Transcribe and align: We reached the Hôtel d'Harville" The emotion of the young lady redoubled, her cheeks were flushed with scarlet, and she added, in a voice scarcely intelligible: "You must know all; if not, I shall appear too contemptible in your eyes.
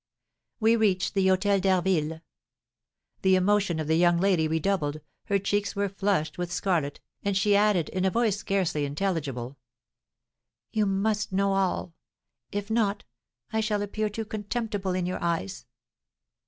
We 0.59 0.75
reached 0.75 1.13
the 1.13 1.27
Hôtel 1.27 1.61
d'Harville" 1.61 2.21
The 3.21 3.35
emotion 3.35 3.79
of 3.79 3.85
the 3.85 3.97
young 3.97 4.17
lady 4.19 4.47
redoubled, 4.47 4.99
her 5.25 5.37
cheeks 5.37 5.75
were 5.75 5.87
flushed 5.89 6.39
with 6.39 6.51
scarlet, 6.51 6.99
and 7.21 7.37
she 7.37 7.55
added, 7.55 7.87
in 7.89 8.03
a 8.03 8.09
voice 8.09 8.35
scarcely 8.37 8.83
intelligible: 8.83 9.59
"You 10.73 10.87
must 10.87 11.31
know 11.31 11.53
all; 11.53 11.93
if 12.51 12.71
not, 12.71 13.03
I 13.53 13.59
shall 13.59 13.83
appear 13.83 14.09
too 14.09 14.25
contemptible 14.25 14.95
in 14.95 15.05
your 15.05 15.21
eyes. 15.21 15.67